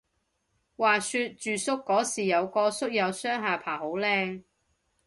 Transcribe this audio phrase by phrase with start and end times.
[0.77, 4.41] 話說住宿嗰時有個宿友雙下巴好靚